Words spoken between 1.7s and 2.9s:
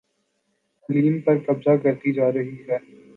کرتی جا رہی ہے